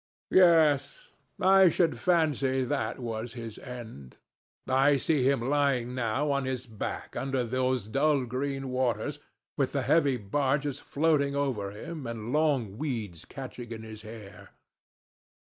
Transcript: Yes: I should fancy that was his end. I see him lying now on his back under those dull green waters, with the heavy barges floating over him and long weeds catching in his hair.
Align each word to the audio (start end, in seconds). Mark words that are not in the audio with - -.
Yes: 0.31 1.11
I 1.39 1.69
should 1.69 1.99
fancy 1.99 2.63
that 2.63 2.97
was 2.97 3.33
his 3.33 3.59
end. 3.59 4.17
I 4.67 4.97
see 4.97 5.29
him 5.29 5.47
lying 5.47 5.93
now 5.93 6.31
on 6.31 6.45
his 6.45 6.65
back 6.65 7.15
under 7.15 7.43
those 7.43 7.87
dull 7.87 8.25
green 8.25 8.69
waters, 8.69 9.19
with 9.57 9.73
the 9.73 9.83
heavy 9.83 10.17
barges 10.17 10.79
floating 10.79 11.35
over 11.35 11.69
him 11.69 12.07
and 12.07 12.33
long 12.33 12.79
weeds 12.79 13.25
catching 13.25 13.69
in 13.71 13.83
his 13.83 14.01
hair. 14.01 14.49